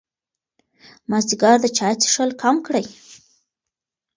[1.09, 2.85] مازدیګر د چای څښل کم کړئ.